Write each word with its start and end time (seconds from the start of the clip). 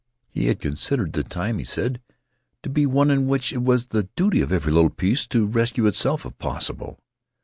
He 0.31 0.47
had 0.47 0.59
considered 0.59 1.13
the 1.13 1.21
time, 1.23 1.59
he 1.59 1.63
said, 1.63 2.01
to 2.63 2.71
be 2.71 2.87
one 2.87 3.11
in 3.11 3.27
which 3.27 3.53
it 3.53 3.61
was 3.61 3.85
the 3.85 4.09
duty 4.15 4.41
of 4.41 4.51
every 4.51 4.73
little 4.73 4.89
piece 4.89 5.27
to 5.27 5.45
rescue 5.45 5.85
itself 5.85 6.25
if 6.25 6.35
possible. 6.39 6.97